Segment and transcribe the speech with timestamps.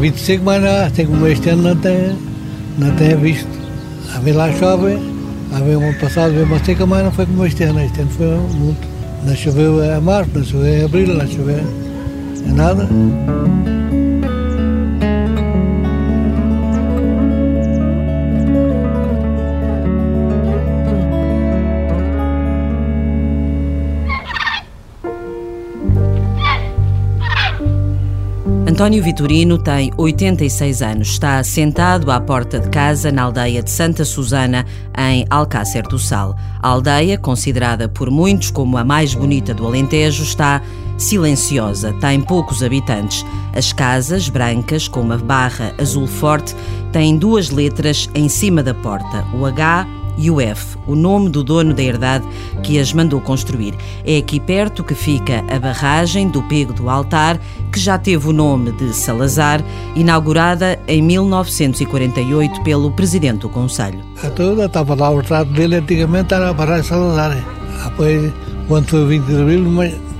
[0.00, 2.16] 25, mas não, tem como este ano não tem,
[2.78, 3.48] não tem visto.
[4.14, 4.98] A ver lá chove,
[5.52, 7.80] a ver um passado veio uma seca, mas não foi como este ano.
[7.80, 8.88] Este ano foi muito.
[9.24, 11.60] Não choveu a março, não choveu em abril, não choveu
[12.46, 12.88] em nada.
[28.80, 31.08] António Vitorino tem 86 anos.
[31.08, 34.64] Está sentado à porta de casa na aldeia de Santa Susana,
[34.96, 36.34] em Alcácer do Sal.
[36.62, 40.62] A aldeia, considerada por muitos como a mais bonita do Alentejo, está
[40.96, 43.22] silenciosa, tem poucos habitantes.
[43.54, 46.56] As casas, brancas, com uma barra azul forte,
[46.90, 49.86] têm duas letras em cima da porta, o H
[50.20, 50.30] e
[50.86, 52.26] o nome do dono da herdade
[52.62, 53.74] que as mandou construir.
[54.04, 57.40] É aqui perto que fica a barragem do Pego do Altar,
[57.72, 59.64] que já teve o nome de Salazar,
[59.96, 64.00] inaugurada em 1948 pelo presidente do Conselho.
[64.22, 67.42] A toda estava lá o retrato dele, antigamente era a barragem Salazar.
[67.84, 68.32] Depois,
[68.68, 69.64] quando foi o 20 de abril,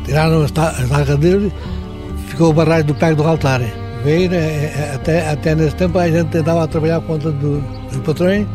[0.07, 1.53] tiraram as tagas dele,
[2.29, 3.61] ficou a barragem do Pego do Altar.
[4.03, 7.63] Veio, eh, eh, até, até nesse tempo a gente tentava trabalhar conta do,
[8.03, 8.47] patrões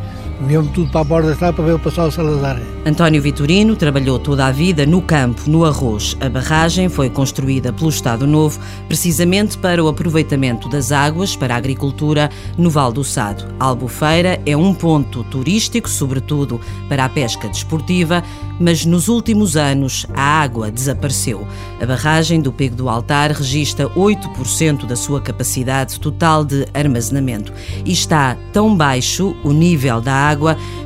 [0.42, 2.62] Vinham tudo para a borda da estrada para ver o passar o Salazar.
[2.86, 6.16] António Vitorino trabalhou toda a vida no campo, no arroz.
[6.20, 11.58] A barragem foi construída pelo Estado Novo precisamente para o aproveitamento das águas para a
[11.58, 13.46] agricultura no Val do Sado.
[13.60, 18.22] Albufeira é um ponto turístico, sobretudo para a pesca desportiva,
[18.60, 21.48] mas nos últimos anos a água desapareceu.
[21.82, 27.52] A barragem do Pego do Altar registra 8% da sua capacidade total de armazenamento
[27.84, 30.25] e está tão baixo o nível da água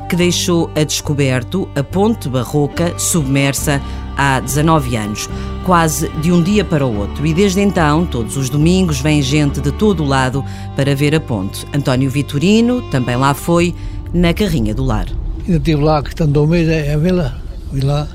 [0.08, 3.80] que deixou a descoberto a ponte barroca submersa
[4.16, 5.28] há 19 anos,
[5.64, 7.24] quase de um dia para o outro.
[7.26, 10.44] E desde então, todos os domingos, vem gente de todo o lado
[10.76, 11.66] para ver a ponte.
[11.72, 13.74] António Vitorino também lá foi,
[14.12, 15.06] na carrinha do lar.
[15.48, 17.40] Eu estive lá, que estando um mês, é a vila
[17.70, 18.08] fui lá,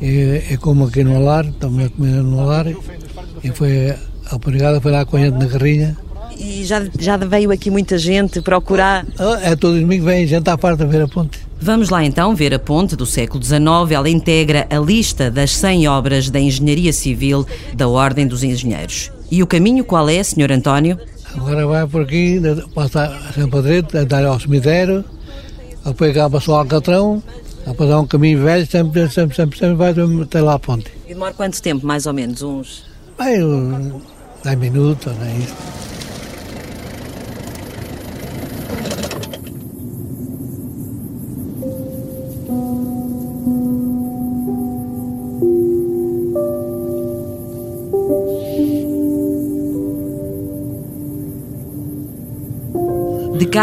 [0.00, 2.66] é, é como aqui no Alar, também comendo no Alar,
[3.42, 5.96] e foi a obrigada foi lá com a gente na carrinha.
[6.40, 9.06] E já, já veio aqui muita gente procurar?
[9.18, 11.38] Ah, é todo domingo vem gente à parte a ver a ponte.
[11.60, 13.60] Vamos lá então ver a ponte do século XIX.
[13.90, 19.12] Ela integra a lista das 100 obras da engenharia civil da Ordem dos Engenheiros.
[19.30, 20.50] E o caminho qual é, Sr.
[20.50, 20.98] António?
[21.36, 22.40] Agora vai por aqui,
[22.74, 25.04] passa a direita, dar ao cemitério,
[25.84, 27.22] depois acaba só ao Alcatrão,
[27.66, 30.90] a passar um caminho velho, sempre, sempre, sempre, sempre vai até lá à ponte.
[31.06, 32.40] E demora quanto tempo, mais ou menos?
[32.40, 32.84] Uns?
[33.18, 33.34] Vai,
[34.42, 35.89] 10 minutos, não é isso?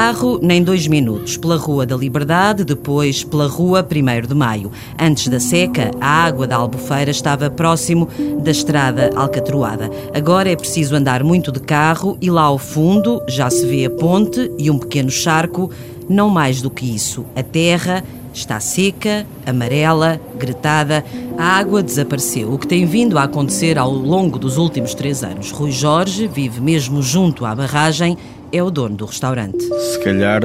[0.08, 1.36] Carro, nem dois minutos.
[1.36, 4.72] Pela Rua da Liberdade, depois pela Rua 1 de Maio.
[4.98, 8.08] Antes da seca, a água da Albufeira estava próximo
[8.42, 9.92] da estrada alcatroada.
[10.14, 13.90] Agora é preciso andar muito de carro e lá ao fundo já se vê a
[13.90, 15.70] ponte e um pequeno charco.
[16.08, 17.26] Não mais do que isso.
[17.36, 18.02] A terra
[18.34, 21.04] está seca, amarela, gretada.
[21.38, 25.52] A água desapareceu, o que tem vindo a acontecer ao longo dos últimos três anos.
[25.52, 28.18] Rui Jorge vive mesmo junto à barragem
[28.52, 29.64] é o dono do restaurante.
[29.64, 30.42] Se calhar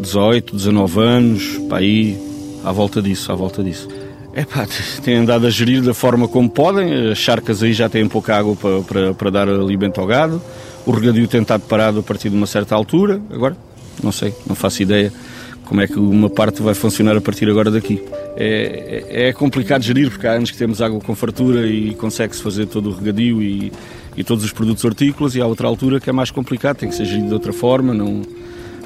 [0.00, 2.18] 18, eh, 19 anos, para aí,
[2.64, 3.88] à volta disso, à volta disso.
[4.32, 4.66] É pá,
[5.02, 8.56] têm andado a gerir da forma como podem, as charcas aí já têm pouca água
[8.56, 10.40] para, para, para dar alimento ao gado,
[10.86, 13.56] o regadio tem estado parado a partir de uma certa altura, agora,
[14.02, 15.12] não sei, não faço ideia
[15.68, 18.02] como é que uma parte vai funcionar a partir agora daqui.
[18.36, 22.42] É, é, é complicado gerir, porque há anos que temos água com fartura e consegue-se
[22.42, 23.70] fazer todo o regadio e,
[24.16, 26.94] e todos os produtos hortícolas, e há outra altura que é mais complicado, tem que
[26.94, 28.22] ser gerido de outra forma, não,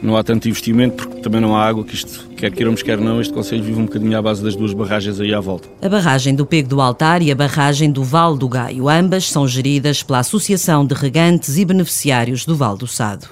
[0.02, 3.20] não há tanto investimento porque também não há água, que isto, quer queiramos, quer não,
[3.20, 5.68] este Conselho vive um bocadinho à base das duas barragens aí à volta.
[5.80, 9.46] A barragem do Pego do Altar e a barragem do Val do Gaio, ambas são
[9.46, 13.28] geridas pela Associação de Regantes e Beneficiários do Val do Sado.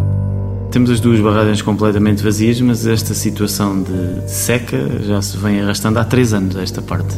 [0.70, 5.98] Temos as duas barragens completamente vazias, mas esta situação de seca já se vem arrastando
[5.98, 7.16] há três anos, esta parte.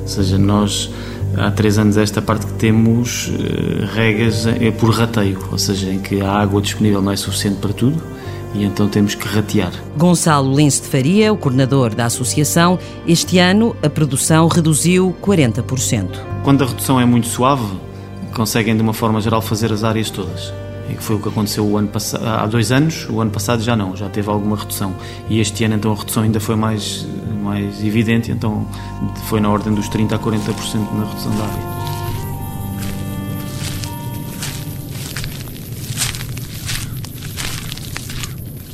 [0.00, 0.90] Ou seja, nós
[1.36, 5.98] há três anos esta parte que temos uh, regas é por rateio, ou seja, em
[5.98, 8.02] que a água disponível não é suficiente para tudo
[8.54, 9.72] e então temos que ratear.
[9.98, 16.08] Gonçalo Lins de Faria, o coordenador da associação, este ano a produção reduziu 40%.
[16.42, 17.66] Quando a redução é muito suave,
[18.32, 21.76] conseguem de uma forma geral fazer as áreas todas que foi o que aconteceu o
[21.76, 21.90] ano
[22.22, 24.94] há dois anos, o ano passado já não, já teve alguma redução.
[25.28, 27.06] E este ano então a redução ainda foi mais,
[27.42, 28.66] mais evidente, então
[29.28, 31.73] foi na ordem dos 30% a 40% na redução da área.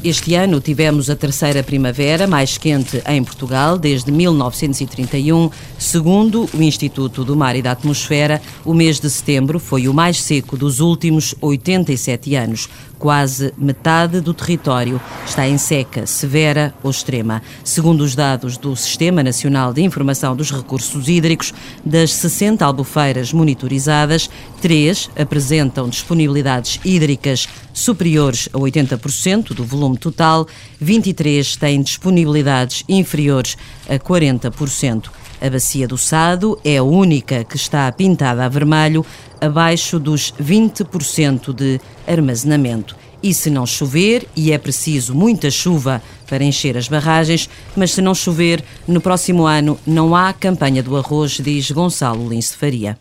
[0.03, 5.51] Este ano tivemos a terceira primavera mais quente em Portugal desde 1931.
[5.79, 10.23] Segundo o Instituto do Mar e da Atmosfera, o mês de setembro foi o mais
[10.23, 12.67] seco dos últimos 87 anos.
[13.01, 17.41] Quase metade do território está em seca severa ou extrema.
[17.65, 24.29] Segundo os dados do Sistema Nacional de Informação dos Recursos Hídricos, das 60 albufeiras monitorizadas,
[24.61, 30.47] três apresentam disponibilidades hídricas superiores a 80% do volume total,
[30.79, 33.57] 23 têm disponibilidades inferiores
[33.89, 35.11] a 40%.
[35.41, 39.05] A Bacia do Sado é a única que está pintada a vermelho,
[39.41, 42.95] abaixo dos 20% de armazenamento.
[43.23, 48.03] E se não chover, e é preciso muita chuva para encher as barragens, mas se
[48.03, 52.99] não chover, no próximo ano não há campanha do arroz, diz Gonçalo Lins Faria.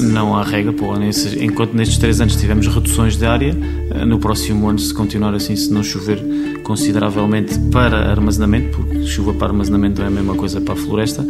[0.00, 0.92] Não há regra, pô,
[1.40, 3.56] enquanto nestes três anos tivemos reduções de área,
[3.90, 6.22] eh, no próximo ano, se continuar assim, se não chover
[6.62, 11.24] consideravelmente para armazenamento, porque chuva para armazenamento é a mesma coisa para a floresta,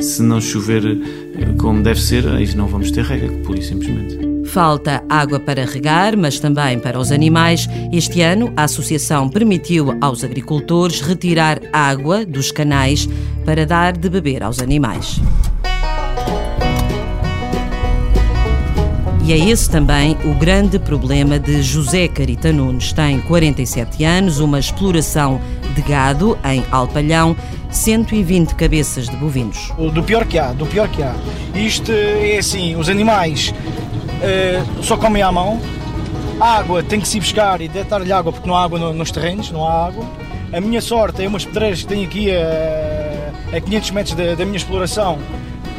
[0.00, 4.30] se não chover eh, como deve ser, aí não vamos ter regra, por isso simplesmente.
[4.50, 7.68] Falta água para regar, mas também para os animais.
[7.92, 13.08] Este ano, a associação permitiu aos agricultores retirar água dos canais
[13.44, 15.20] para dar de beber aos animais.
[19.30, 22.92] E é esse também o grande problema de José Carita Nunes.
[22.92, 25.40] Tem 47 anos, uma exploração
[25.72, 27.36] de gado em Alpalhão,
[27.70, 29.72] 120 cabeças de bovinos.
[29.94, 31.14] Do pior que há, do pior que há.
[31.54, 35.60] Isto é assim, os animais uh, só comem à mão,
[36.40, 39.52] a água tem que se buscar e deitar-lhe água porque não há água nos terrenos,
[39.52, 40.04] não há água.
[40.52, 44.44] A minha sorte é umas pedreiras que tenho aqui a, a 500 metros da, da
[44.44, 45.20] minha exploração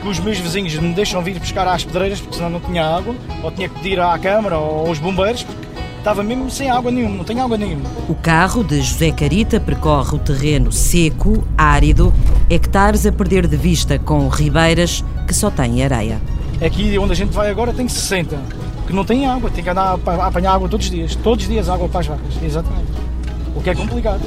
[0.01, 3.15] que os meus vizinhos me deixam vir pescar às pedreiras porque senão não tinha água,
[3.43, 5.67] ou tinha que pedir à Câmara ou aos bombeiros, porque
[5.97, 7.87] estava mesmo sem água nenhuma, não tem água nenhuma.
[8.09, 12.11] O carro de José Carita percorre o terreno seco, árido,
[12.49, 16.19] hectares a perder de vista com ribeiras que só têm areia.
[16.59, 18.37] Aqui onde a gente vai agora tem 60,
[18.87, 21.49] que não tem água, tem que andar a apanhar água todos os dias, todos os
[21.49, 22.91] dias água para as vacas, exatamente.
[23.55, 24.21] O que é complicado.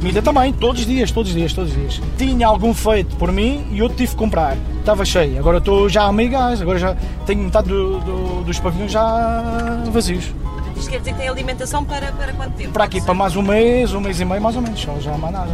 [0.00, 2.00] Comida também, todos os dias, todos os dias, todos os dias.
[2.16, 4.56] Tinha algum feito por mim e eu tive que comprar.
[4.78, 5.38] Estava cheio.
[5.38, 6.62] Agora estou já a meio gás.
[6.62, 10.32] Agora já tenho metade do, do, dos pavilhões já vazios.
[10.74, 12.72] Isto quer dizer que tem alimentação para, para quanto tempo?
[12.72, 14.80] Para aqui, para mais um mês, um mês e meio mais ou menos.
[14.80, 15.52] Só já mais nada.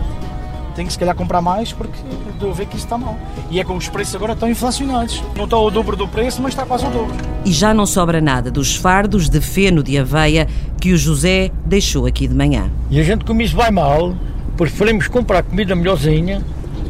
[0.77, 1.99] Tenho que se calhar comprar mais porque
[2.33, 3.19] estou a ver que isso está mal.
[3.51, 5.25] E é com os preços agora estão inflacionados.
[5.35, 7.17] Não está o dobro do preço, mas está quase o dobro.
[7.45, 10.47] E já não sobra nada dos fardos de feno de aveia
[10.81, 12.71] que o José deixou aqui de manhã.
[12.89, 14.15] E a gente como isso vai mal,
[14.57, 16.43] preferimos comprar comida melhorzinha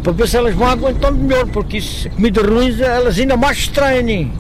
[0.02, 4.30] para ver se elas vão aguentar melhor, porque isso, comida ruim elas ainda mais estranhem.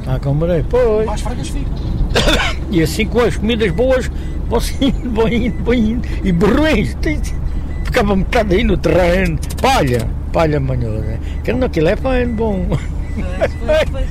[0.00, 0.64] Está a comer?
[0.68, 1.06] Pois.
[1.06, 1.72] Mais fragas ficam.
[2.70, 4.10] E assim com as comidas boas
[4.48, 6.08] vão indo, vão indo, vão indo.
[6.22, 6.96] E ruins,
[7.84, 9.38] ficava metade aí no terreno.
[9.60, 11.18] Palha, palha manhosa.
[11.42, 11.96] Que não aquilo é
[12.26, 12.66] bom.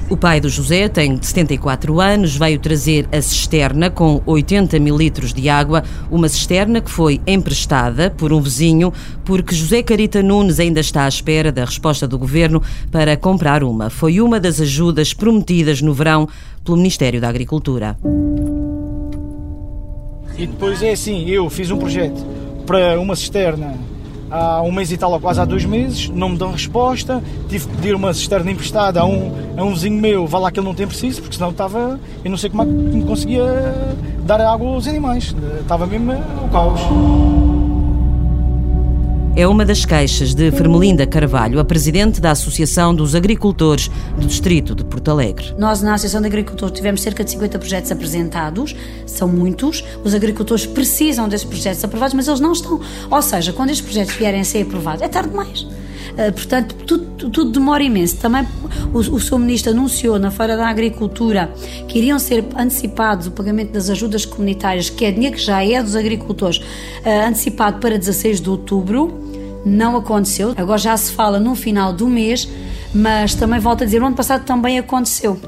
[0.10, 5.34] O pai do José tem 74 anos, veio trazer a cisterna com 80 mil litros
[5.34, 8.92] de água, uma cisterna que foi emprestada por um vizinho,
[9.24, 13.90] porque José Carita Nunes ainda está à espera da resposta do governo para comprar uma.
[13.90, 16.28] Foi uma das ajudas prometidas no verão
[16.64, 17.98] pelo Ministério da Agricultura.
[20.38, 22.26] E depois é assim, eu fiz um projeto
[22.66, 23.78] para uma cisterna
[24.30, 27.22] há um mês e tal, ou quase há dois meses, não me dão resposta.
[27.48, 30.60] Tive que pedir uma cisterna emprestada a um, a um vizinho meu, vá lá que
[30.60, 32.00] ele não tem preciso, porque senão estava.
[32.24, 33.44] Eu não sei como é que me conseguia
[34.26, 35.36] dar água aos animais.
[35.62, 36.80] Estava mesmo o caos
[39.40, 44.76] é uma das queixas de Fermelinda Carvalho, a presidente da Associação dos Agricultores do Distrito
[44.76, 45.56] de Porto Alegre.
[45.58, 49.82] Nós, na Associação de Agricultores, tivemos cerca de 50 projetos apresentados, são muitos.
[50.04, 52.82] Os agricultores precisam desses projetos aprovados, mas eles não estão.
[53.10, 55.62] Ou seja, quando estes projetos vierem a ser aprovados, é tarde demais.
[55.62, 58.18] Uh, portanto, tudo, tudo, demora imenso.
[58.18, 58.46] Também
[58.94, 61.50] o, o seu ministro anunciou na Feira da Agricultura
[61.88, 65.82] que iriam ser antecipados o pagamento das ajudas comunitárias, que é dinheiro que já é
[65.82, 69.29] dos agricultores, uh, antecipado para 16 de outubro
[69.66, 70.54] não aconteceu.
[70.58, 72.48] Agora já se fala no final do mês,
[72.94, 75.40] mas também volto a dizer, no ano passado também aconteceu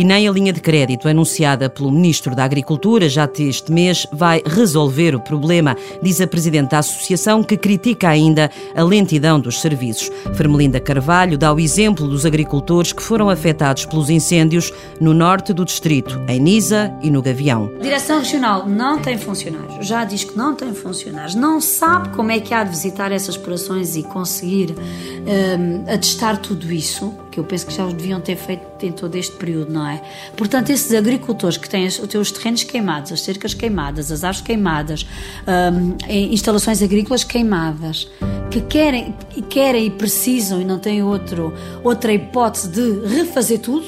[0.00, 4.42] e nem a linha de crédito anunciada pelo Ministro da Agricultura já este mês vai
[4.46, 10.10] resolver o problema, diz a Presidente da Associação, que critica ainda a lentidão dos serviços.
[10.34, 15.66] Fermelinda Carvalho dá o exemplo dos agricultores que foram afetados pelos incêndios no norte do
[15.66, 17.70] distrito, em Nisa e no Gavião.
[17.78, 22.32] A Direção Regional não tem funcionários, já diz que não tem funcionários, não sabe como
[22.32, 27.66] é que há de visitar essas explorações e conseguir um, atestar tudo isso, eu penso
[27.66, 30.00] que já os deviam ter feito em todo este período, não é?
[30.36, 35.06] Portanto, esses agricultores que têm os seus terrenos queimados, as cercas queimadas, as árvores queimadas,
[35.46, 38.08] hum, instalações agrícolas queimadas,
[38.50, 39.14] que querem,
[39.48, 43.86] querem e precisam e não têm outro, outra hipótese de refazer tudo,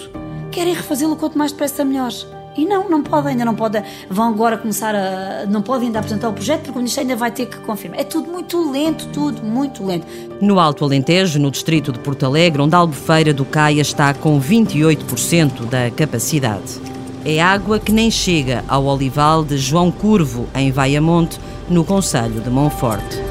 [0.50, 2.12] querem refazê-lo quanto mais depressa melhor.
[2.56, 3.82] E não, não podem, ainda não podem.
[4.10, 5.46] Vão agora começar a.
[5.46, 8.00] Não podem ainda apresentar o projeto porque o Ministério ainda vai ter que confirmar.
[8.00, 10.06] É tudo muito lento, tudo muito lento.
[10.40, 14.40] No Alto Alentejo, no distrito de Porto Alegre, onde a Albufeira do Caia está com
[14.40, 16.80] 28% da capacidade.
[17.24, 21.38] É água que nem chega ao olival de João Curvo, em Vaiamonte,
[21.70, 23.22] no Conselho de Monforte.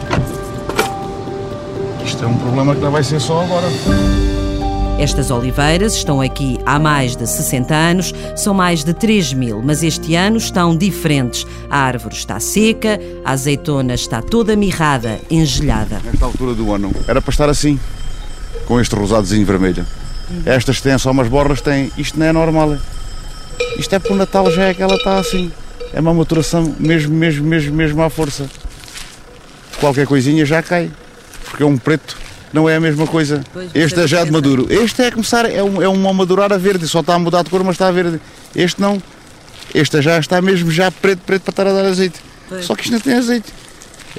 [2.03, 3.67] Isto é um problema que não vai ser só agora.
[5.01, 9.81] Estas oliveiras estão aqui há mais de 60 anos, são mais de 3 mil, mas
[9.81, 11.43] este ano estão diferentes.
[11.72, 16.00] A árvore está seca, a azeitona está toda mirrada, engelhada.
[16.05, 17.79] Nesta altura do ano era para estar assim,
[18.67, 19.84] com este rosadozinho vermelho.
[20.46, 21.91] Estas têm só umas borras, têm.
[21.98, 22.77] Isto não é normal.
[23.79, 25.51] Isto é para o Natal, já é que ela está assim.
[25.96, 28.48] É uma maturação mesmo, mesmo, mesmo, mesmo à força.
[29.79, 30.91] Qualquer coisinha já cai,
[31.43, 32.15] porque é um preto
[32.53, 33.43] não é a mesma coisa.
[33.53, 34.67] Pois, este é já de maduro.
[34.70, 37.20] Este é a começar, é um, é um a madurar a verde, só está a
[37.20, 38.20] mudar de cor, mas está a verde.
[38.55, 39.01] Este não.
[39.74, 42.20] Este já está mesmo já preto, preto para estar a dar azeite.
[42.50, 42.65] Pois.
[42.65, 43.53] Só que isto não tem azeite.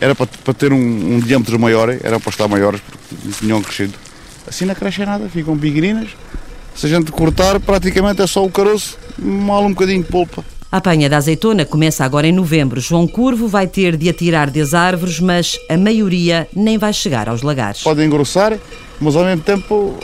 [0.01, 0.77] Era para, para ter um,
[1.15, 3.95] um diâmetro maior, era para estar maiores, porque tinham crescido.
[4.47, 6.09] Assim não cresce nada, ficam pequeninas.
[6.75, 10.43] Se a gente cortar, praticamente é só o caroço, mal um bocadinho de polpa.
[10.73, 12.81] A apanha da azeitona começa agora em novembro.
[12.81, 17.43] João Curvo vai ter de atirar das árvores, mas a maioria nem vai chegar aos
[17.43, 17.83] lagares.
[17.83, 18.59] Pode engrossar,
[18.99, 19.95] mas ao mesmo tempo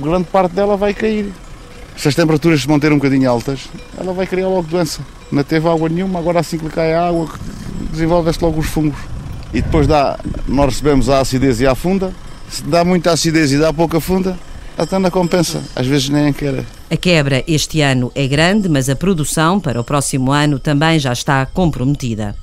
[0.00, 1.30] grande parte dela vai cair.
[1.94, 5.02] Se as temperaturas se manterem um bocadinho altas, ela vai criar logo doença.
[5.30, 7.28] Não teve água nenhuma, agora assim que cai a água,
[7.92, 8.98] desenvolve-se logo os fungos.
[9.52, 12.14] E depois dá, nós recebemos a acidez e a funda.
[12.48, 14.38] Se dá muita acidez e dá pouca funda,
[14.78, 15.62] até não compensa.
[15.76, 16.64] Às vezes nem quer.
[16.90, 21.12] A quebra este ano é grande, mas a produção para o próximo ano também já
[21.12, 22.34] está comprometida.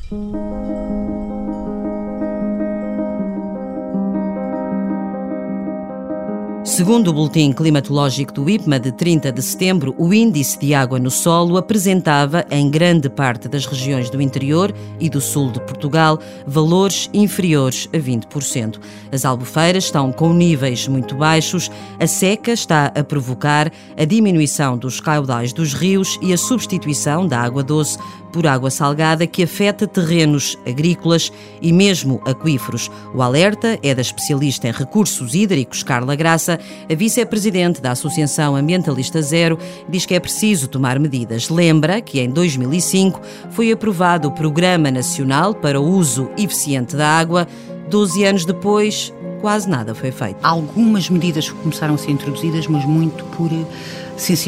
[6.65, 11.11] Segundo o Boletim Climatológico do IPMA de 30 de setembro, o índice de água no
[11.11, 17.07] solo apresentava, em grande parte das regiões do interior e do sul de Portugal, valores
[17.13, 18.79] inferiores a 20%.
[19.11, 21.69] As albufeiras estão com níveis muito baixos,
[21.99, 27.41] a seca está a provocar a diminuição dos caudais dos rios e a substituição da
[27.41, 27.99] água doce
[28.35, 32.91] por água salgada que afeta terrenos agrícolas e mesmo aquíferos.
[33.13, 36.59] O alerta é da especialista em recursos hídricos, Carla Graça,
[36.91, 41.47] a vice-presidente da Associação Ambientalista Zero, diz que é preciso tomar medidas.
[41.47, 47.47] Lembra que em 2005 foi aprovado o Programa Nacional para o Uso Eficiente da Água.
[47.89, 50.39] Doze anos depois, quase nada foi feito.
[50.43, 53.49] Algumas medidas começaram a ser introduzidas, mas muito por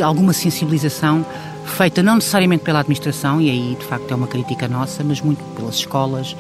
[0.04, 1.26] alguma sensibilização
[1.70, 5.44] feita não necessariamente pela administração, e aí de facto é uma crítica nossa, mas muito
[5.56, 6.36] pelas escolas,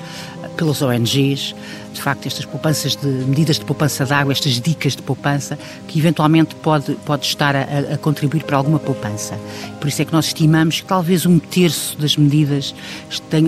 [0.55, 1.55] pelas ONGs,
[1.93, 5.57] de facto estas poupanças de medidas de poupança de água, estas dicas de poupança,
[5.87, 7.61] que eventualmente pode, pode estar a,
[7.93, 9.39] a contribuir para alguma poupança.
[9.79, 12.73] Por isso é que nós estimamos que talvez um terço das medidas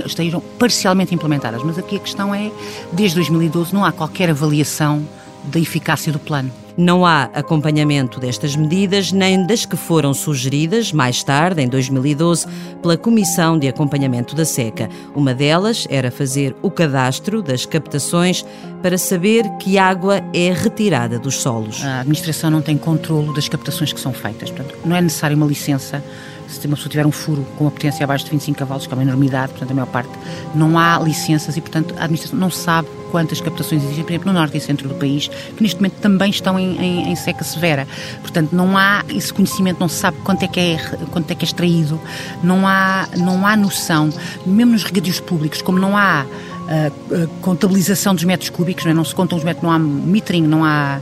[0.05, 2.51] estejam parcialmente implementadas, mas aqui a questão é,
[2.91, 5.05] desde 2012 não há qualquer avaliação
[5.45, 6.51] da eficácia do plano.
[6.77, 12.47] Não há acompanhamento destas medidas nem das que foram sugeridas mais tarde, em 2012,
[12.81, 14.89] pela Comissão de Acompanhamento da Seca.
[15.13, 18.45] Uma delas era fazer o cadastro das captações
[18.81, 21.83] para saber que água é retirada dos solos.
[21.83, 24.49] A administração não tem controlo das captações que são feitas.
[24.49, 26.01] Portanto, não é necessária uma licença
[26.47, 28.95] se uma pessoa tiver um furo com uma potência abaixo de 25 cavalos, que é
[28.95, 30.09] uma enormidade, portanto, a maior parte,
[30.55, 34.39] não há licenças e, portanto, a administração não sabe quantas captações existem, por exemplo, no
[34.39, 37.87] norte e centro do país, que neste momento também estão em, em, em, seca severa.
[38.21, 40.77] Portanto, não há esse conhecimento, não se sabe quanto é que é,
[41.11, 41.99] quanto é, que é extraído,
[42.43, 44.09] não há, não há noção,
[44.45, 48.93] mesmo nos regadios públicos, como não há uh, contabilização dos metros cúbicos, não, é?
[48.93, 50.99] não se contam os metros, não há metering, não há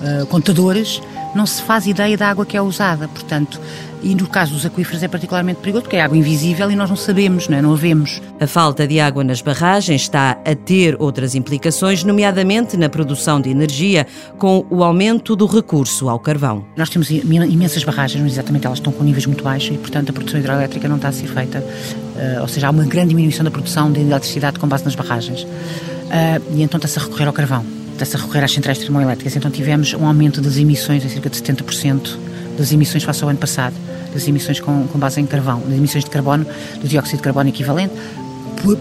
[0.00, 1.00] uh, contadores,
[1.34, 3.08] não se faz ideia da água que é usada.
[3.08, 3.60] Portanto,
[4.02, 6.96] e no caso dos aquíferos é particularmente perigoso porque é água invisível e nós não
[6.96, 7.62] sabemos, não, é?
[7.62, 8.20] não a vemos.
[8.40, 13.50] A falta de água nas barragens está a ter outras implicações, nomeadamente na produção de
[13.50, 14.06] energia,
[14.38, 16.64] com o aumento do recurso ao carvão.
[16.76, 20.12] Nós temos imensas barragens, mas exatamente elas estão com níveis muito baixos e, portanto, a
[20.12, 21.58] produção hidroelétrica não está a ser feita.
[21.58, 25.42] Uh, ou seja, há uma grande diminuição da produção de eletricidade com base nas barragens.
[25.42, 27.64] Uh, e então está-se a recorrer ao carvão,
[28.02, 29.36] está-se a recorrer às centrais termoelétricas.
[29.36, 32.16] Então tivemos um aumento das emissões em cerca de 70%
[32.56, 33.74] das emissões face ao ano passado
[34.12, 36.46] das emissões com, com base em carvão, das emissões de carbono,
[36.80, 37.94] do dióxido de carbono equivalente,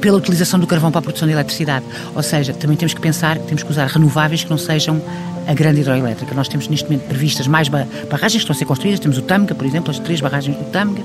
[0.01, 1.85] pela utilização do carvão para a produção de eletricidade.
[2.13, 5.01] Ou seja, também temos que pensar que temos que usar renováveis que não sejam
[5.49, 6.35] a grande hidroelétrica.
[6.35, 8.99] Nós temos neste momento previstas mais barragens que estão a ser construídas.
[8.99, 11.03] Temos o Tâmega, por exemplo, as três barragens do Tâmega,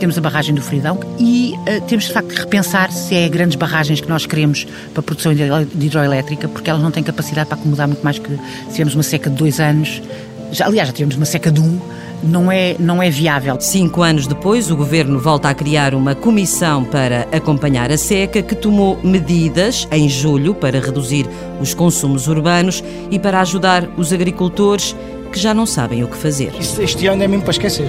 [0.00, 3.54] temos a barragem do Fridão e uh, temos de facto de repensar se é grandes
[3.54, 7.56] barragens que nós queremos para a produção de hidroelétrica, porque elas não têm capacidade para
[7.56, 10.02] acomodar muito mais que se tivermos uma seca de dois anos.
[10.50, 11.78] Já, aliás, já tivemos uma seca de um
[12.24, 13.56] não é, não é viável.
[13.60, 18.54] Cinco anos depois, o governo volta a criar uma comissão para acompanhar a seca, que
[18.54, 21.26] tomou medidas em julho para reduzir
[21.60, 24.96] os consumos urbanos e para ajudar os agricultores
[25.30, 26.52] que já não sabem o que fazer.
[26.78, 27.88] Este ano é mesmo para esquecer.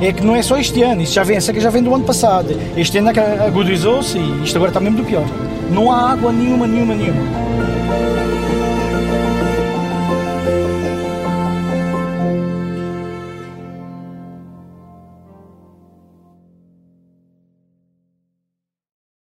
[0.00, 1.94] É que não é só este ano, isso já vem, a seca já vem do
[1.94, 2.58] ano passado.
[2.76, 5.26] Este ano é agudizou-se e isto agora está mesmo do pior.
[5.70, 7.20] Não há água nenhuma, nenhuma, nenhuma.